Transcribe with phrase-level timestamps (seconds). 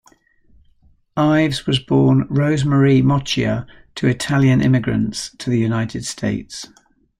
[1.15, 6.65] Ives was born Rosemarie Moccia to Italian immigrants to the United States.